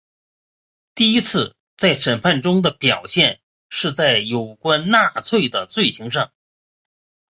[0.95, 6.31] 第一次在审判中的表现是在有关纳粹的罪行上。